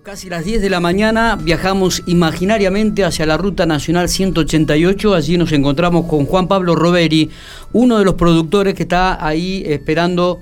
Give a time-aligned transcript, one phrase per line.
[0.00, 5.12] Casi las 10 de la mañana viajamos imaginariamente hacia la Ruta Nacional 188.
[5.12, 7.30] Allí nos encontramos con Juan Pablo Roveri,
[7.74, 10.40] uno de los productores que está ahí esperando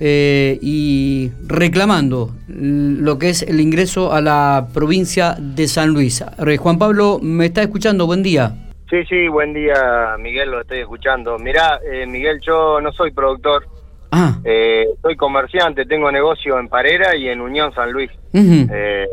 [0.00, 6.24] eh, y reclamando lo que es el ingreso a la provincia de San Luis.
[6.58, 8.06] Juan Pablo, ¿me está escuchando?
[8.06, 8.54] Buen día.
[8.88, 11.38] Sí, sí, buen día, Miguel, lo estoy escuchando.
[11.38, 13.66] Mirá, eh, Miguel, yo no soy productor,
[14.18, 14.38] Ah.
[14.44, 18.10] Eh, soy comerciante, tengo negocio en Parera y en Unión San Luis.
[18.32, 19.06] eh,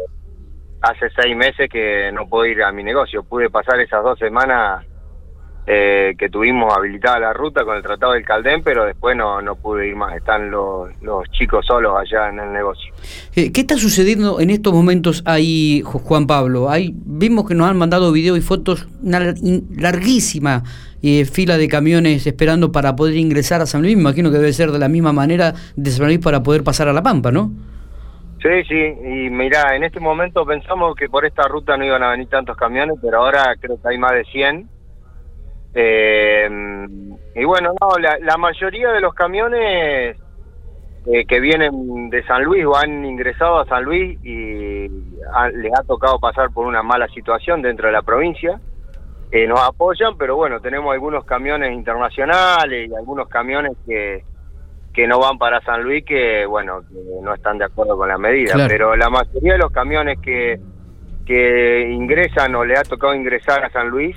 [0.82, 3.22] hace seis meses que no puedo ir a mi negocio.
[3.24, 4.86] Pude pasar esas dos semanas
[5.66, 9.56] eh, que tuvimos habilitada la ruta con el Tratado del Caldén, pero después no, no
[9.56, 10.14] pude ir más.
[10.16, 12.94] Están los, los chicos solos allá en el negocio.
[13.36, 16.70] Eh, ¿Qué está sucediendo en estos momentos ahí, Juan Pablo?
[16.70, 19.34] Hay, vimos que nos han mandado videos y fotos, una
[19.78, 20.64] larguísima
[21.02, 23.96] eh, fila de camiones esperando para poder ingresar a San Luis.
[23.96, 26.90] Me imagino que debe ser de la misma manera de San Luis para poder pasar
[26.90, 27.52] a La Pampa, ¿no?
[28.42, 32.12] Sí, sí, y mira, en este momento pensamos que por esta ruta no iban a
[32.12, 34.68] venir tantos camiones, pero ahora creo que hay más de 100
[35.74, 36.50] eh,
[37.36, 40.18] y bueno, no, la, mayoría de los camiones
[41.08, 45.84] eh, que vienen de San Luis o han ingresado a San Luis y les ha
[45.84, 48.60] tocado pasar por una mala situación dentro de la provincia,
[49.32, 54.24] eh, nos apoyan, pero bueno, tenemos algunos camiones internacionales y algunos camiones que,
[54.94, 58.20] que no van para San Luis que, bueno, que no están de acuerdo con la
[58.20, 60.60] medida, pero la mayoría de los camiones que,
[61.26, 64.16] que ingresan o le ha tocado ingresar a San Luis,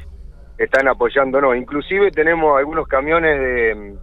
[0.59, 1.57] están apoyándonos.
[1.57, 3.97] Inclusive tenemos algunos camiones de,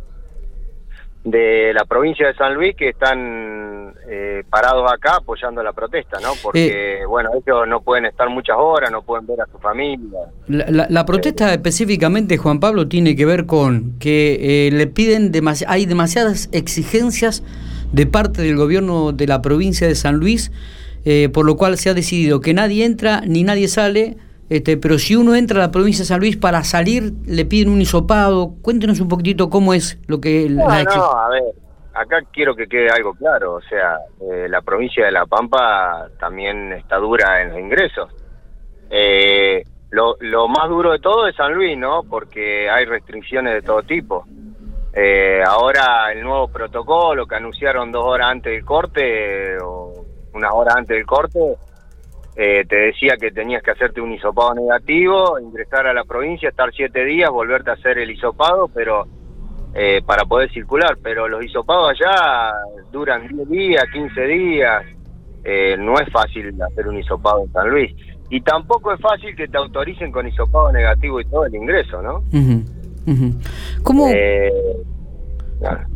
[1.24, 6.34] de la provincia de San Luis que están eh, parados acá apoyando la protesta, ¿no?
[6.42, 10.20] Porque, eh, bueno, ellos no pueden estar muchas horas, no pueden ver a su familia.
[10.48, 15.32] La, protesta específicamente, Juan Pablo, tiene que ver con que eh, le piden,
[15.68, 17.44] hay demasiadas exigencias
[17.94, 20.52] de parte del gobierno de la provincia de San Luis,
[21.34, 24.18] por lo cual se ha decidido que nadie entra ni nadie sale
[24.50, 27.70] este, pero si uno entra a la provincia de San Luis para salir, le piden
[27.70, 28.56] un hisopado.
[28.62, 30.48] Cuéntenos un poquitito cómo es lo que...
[30.50, 31.44] No, la no, a ver,
[31.94, 33.56] acá quiero que quede algo claro.
[33.56, 38.10] O sea, eh, la provincia de La Pampa también está dura en los ingresos.
[38.90, 42.04] Eh, lo, lo más duro de todo es San Luis, ¿no?
[42.04, 44.26] Porque hay restricciones de todo tipo.
[44.96, 50.74] Eh, ahora el nuevo protocolo que anunciaron dos horas antes del corte o una hora
[50.78, 51.40] antes del corte
[52.36, 56.72] eh, te decía que tenías que hacerte un hisopado negativo, ingresar a la provincia, estar
[56.74, 59.06] siete días, volverte a hacer el hisopado, pero
[59.76, 60.98] eh, para poder circular.
[61.04, 62.54] Pero los hisopados allá
[62.92, 64.84] duran 10 días, 15 días.
[65.44, 67.94] Eh, no es fácil hacer un hisopado en San Luis.
[68.30, 72.24] Y tampoco es fácil que te autoricen con hisopado negativo y todo el ingreso, ¿no?
[73.84, 74.08] ¿Cómo?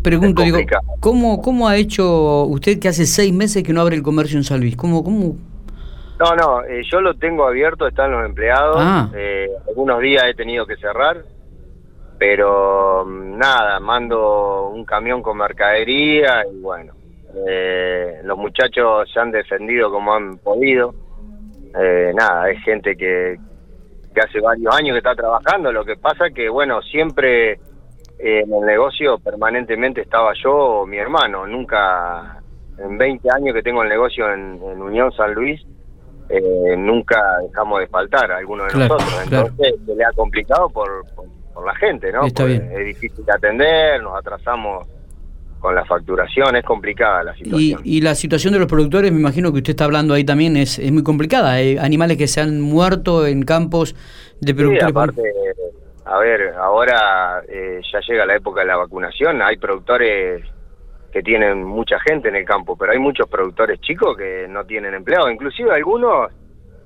[0.04, 0.60] Pregunto, digo,
[1.00, 4.44] ¿cómo, ¿cómo ha hecho usted que hace seis meses que no abre el comercio en
[4.44, 4.76] San Luis?
[4.78, 5.36] ¿Cómo, cómo,
[6.20, 8.78] no, no, eh, yo lo tengo abierto, están los empleados.
[8.80, 9.10] Ah.
[9.16, 11.18] Eh, algunos días he tenido que cerrar,
[12.18, 16.94] pero mm, nada, mando un camión con mercadería y bueno,
[17.48, 20.94] eh, los muchachos se han defendido como han podido.
[22.16, 23.38] nada, es gente que,
[24.16, 25.72] que hace varios años que está trabajando.
[25.72, 27.60] Lo que pasa que, bueno, siempre
[28.18, 31.46] en el negocio permanentemente estaba yo o mi hermano.
[31.46, 32.42] Nunca,
[32.80, 35.62] en 20 años que tengo el negocio en Unión San Luis,
[36.30, 39.22] eh, nunca dejamos de faltar a alguno de nosotros.
[39.24, 41.06] Entonces se le ha complicado por,
[41.54, 42.26] por, la gente, ¿no?
[42.26, 44.88] Es difícil de atender, nos atrasamos
[45.60, 47.82] con la facturación, es complicada la situación.
[47.84, 50.78] Y, la situación de los productores, me imagino que usted está hablando ahí también, es,
[50.78, 51.54] es muy complicada.
[51.54, 53.96] Hay animales que se han muerto en campos
[54.40, 54.92] de productores.
[54.92, 55.24] aparte,
[56.06, 60.44] a ver, ahora eh, ya llega la época de la vacunación, hay productores
[61.18, 64.94] que tienen mucha gente en el campo, pero hay muchos productores chicos que no tienen
[64.94, 65.32] empleados.
[65.32, 66.32] Inclusive a algunos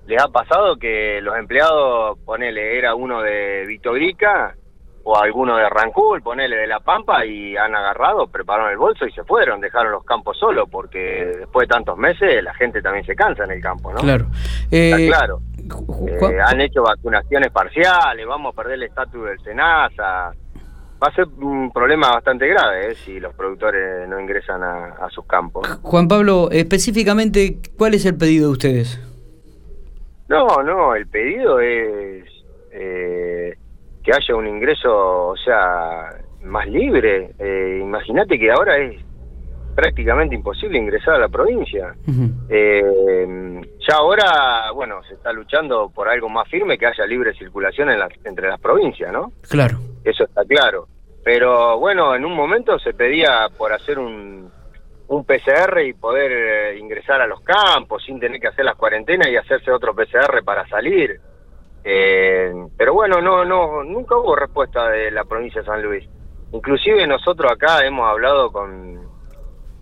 [0.08, 4.56] les ha pasado que los empleados, ponele, era uno de Vitorica
[5.04, 9.12] o alguno de Rancul, ponele de La Pampa y han agarrado, prepararon el bolso y
[9.12, 11.00] se fueron, dejaron los campos solos porque
[11.40, 14.00] después de tantos meses la gente también se cansa en el campo, ¿no?
[14.00, 14.28] Claro.
[14.72, 15.42] Eh, claro.
[16.08, 20.32] Eh, han hecho vacunaciones parciales, vamos a perder el estatus del SENASA,
[21.02, 22.96] va a ser un problema bastante grave ¿eh?
[22.96, 25.68] si los productores no ingresan a, sus campos.
[25.82, 29.00] Juan Pablo, específicamente, ¿cuál es el pedido de ustedes?
[30.30, 32.24] No, no, el pedido es
[32.72, 33.56] eh,
[34.04, 37.32] que haya un ingreso, o sea, más libre.
[37.40, 39.02] Eh, Imagínate que ahora es
[39.72, 41.96] prácticamente imposible ingresar a la provincia.
[42.50, 47.90] eh, ya ahora, bueno, se está luchando por algo más firme, que haya libre circulación
[47.90, 49.32] en entre las provincias, ¿no?
[49.50, 49.80] Claro.
[50.04, 50.88] Eso está claro.
[51.24, 54.50] Pero bueno, en un momento se pedía por hacer un,
[55.08, 59.28] un PCR y poder eh, ingresar a los campos sin tener que hacer las cuarentenas
[59.28, 61.20] y hacerse otro PCR para salir.
[61.84, 66.08] Eh, pero bueno, no, no, nunca hubo respuesta de la provincia de San Luis.
[66.54, 69.00] Inclusive nosotros acá hemos hablado con,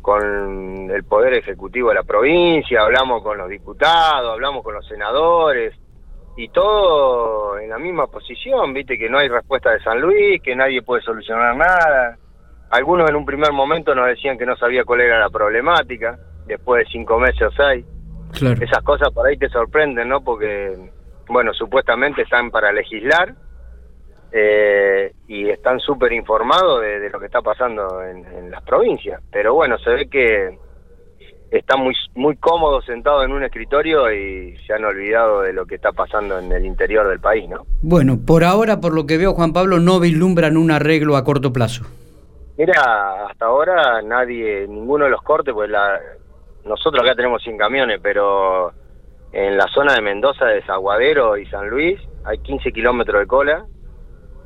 [0.02, 5.76] con el Poder Ejecutivo de la provincia, hablamos con los diputados, hablamos con los senadores,
[6.38, 10.56] y todo en la misma posición, viste que no hay respuesta de San Luis, que
[10.56, 12.18] nadie puede solucionar nada.
[12.72, 16.86] Algunos en un primer momento nos decían que no sabía cuál era la problemática, después
[16.86, 17.86] de cinco meses o seis.
[18.62, 20.22] Esas cosas por ahí te sorprenden, ¿no?
[20.22, 20.78] Porque,
[21.28, 23.34] bueno, supuestamente están para legislar
[24.32, 29.22] eh, y están súper informados de, lo que está pasando en las provincias.
[29.32, 30.58] Pero bueno, se ve que
[31.52, 35.76] están muy, muy cómodos sentados en un escritorio y se han olvidado de lo que
[35.76, 37.66] está pasando en el interior del país, ¿no?
[37.82, 41.52] Bueno, por ahora, por lo que veo, Juan Pablo, no vislumbran un arreglo a corto
[41.52, 41.86] plazo.
[42.58, 46.00] Mira, hasta ahora nadie, ninguno de los cortes, pues la,
[46.66, 48.72] nosotros acá tenemos 100 camiones, pero
[49.32, 53.66] en la zona de Mendoza, Desaguadero y San Luis hay 15 kilómetros de cola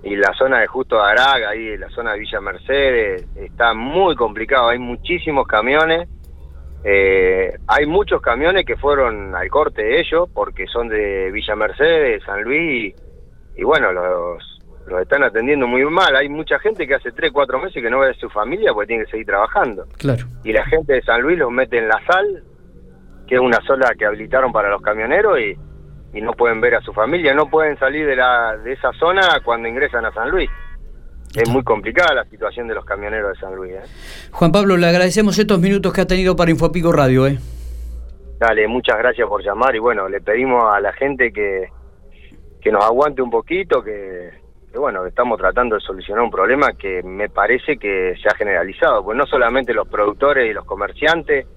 [0.03, 4.15] y la zona de Justo de Araga, ahí la zona de Villa Mercedes, está muy
[4.15, 6.07] complicado, hay muchísimos camiones
[6.83, 12.23] eh, hay muchos camiones que fueron al corte de ellos porque son de Villa Mercedes,
[12.25, 12.93] San Luis,
[13.55, 16.15] y, bueno, los, los están atendiendo muy mal.
[16.15, 18.87] Hay mucha gente que hace 3, 4 meses que no ve a su familia porque
[18.87, 19.85] tiene que seguir trabajando.
[19.97, 20.25] Claro.
[20.43, 22.43] Y la gente de San Luis los mete en la sal,
[23.27, 25.55] que es una sola que habilitaron para los camioneros, y,
[26.13, 29.39] y no pueden ver a su familia, no pueden salir de, la, de esa zona
[29.43, 30.49] cuando ingresan a San Luis
[31.35, 33.73] es muy complicada la situación de los camioneros de San Luis.
[33.73, 33.81] ¿eh?
[34.31, 37.27] Juan Pablo, le agradecemos estos minutos que ha tenido para Infopico Radio.
[37.27, 37.37] ¿eh?
[38.37, 41.69] Dale, muchas gracias por llamar y bueno, le pedimos a la gente que,
[42.61, 44.29] que nos aguante un poquito, que,
[44.71, 49.03] que bueno, estamos tratando de solucionar un problema que me parece que se ha generalizado,
[49.03, 51.47] pues no solamente los productores y los comerciantes,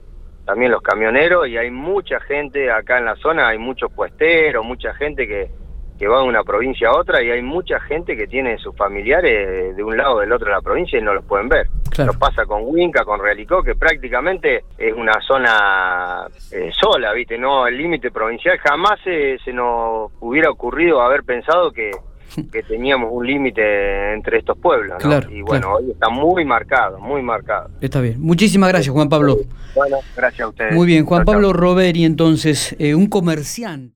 [0.46, 4.94] también los camioneros y hay mucha gente acá en la zona, hay muchos puesteros, mucha
[4.94, 5.50] gente que
[5.98, 9.74] que va de una provincia a otra y hay mucha gente que tiene sus familiares
[9.76, 11.68] de un lado o del otro de la provincia y no los pueden ver.
[11.90, 12.12] Claro.
[12.12, 17.38] Nos pasa con Huinca, con Realicó, que prácticamente es una zona eh, sola, ¿viste?
[17.38, 21.90] No, el límite provincial jamás se, se nos hubiera ocurrido haber pensado que,
[22.52, 25.30] que teníamos un límite entre estos pueblos, ¿no?
[25.30, 27.70] y bueno, hoy está muy marcado, muy marcado.
[27.80, 28.20] Está bien.
[28.20, 29.38] Muchísimas gracias, Juan Pablo.
[29.74, 30.74] Bueno, gracias a ustedes.
[30.74, 33.94] Muy bien, Juan Pablo Roveri, entonces, eh, un comerciante.